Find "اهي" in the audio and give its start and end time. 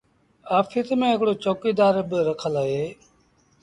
2.63-2.85